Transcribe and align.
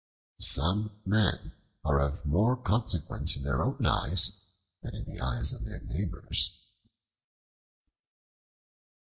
Some 0.39 0.99
men 1.05 1.51
are 1.85 1.99
of 1.99 2.25
more 2.25 2.57
consequence 2.57 3.37
in 3.37 3.43
their 3.43 3.61
own 3.61 3.85
eyes 3.85 4.47
than 4.81 4.95
in 4.95 5.05
the 5.05 5.19
eyes 5.21 5.53
of 5.53 5.63
their 5.63 5.81
neighbors. 5.81 6.59